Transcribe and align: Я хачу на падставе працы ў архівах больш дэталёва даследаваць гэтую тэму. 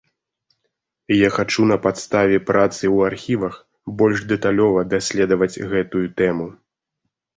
Я 1.15 1.27
хачу 1.35 1.65
на 1.71 1.77
падставе 1.83 2.37
працы 2.49 2.79
ў 2.79 2.97
архівах 3.11 3.55
больш 3.99 4.19
дэталёва 4.33 4.79
даследаваць 4.95 5.61
гэтую 5.75 6.03
тэму. 6.23 6.47